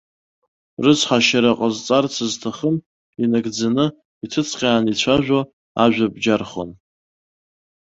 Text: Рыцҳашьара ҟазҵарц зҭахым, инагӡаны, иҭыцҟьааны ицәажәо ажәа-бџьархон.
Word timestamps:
Рыцҳашьара 0.83 1.51
ҟазҵарц 1.59 2.13
зҭахым, 2.31 2.75
инагӡаны, 3.23 3.85
иҭыцҟьааны 4.23 4.89
ицәажәо 4.93 5.39
ажәа-бџьархон. 5.83 6.69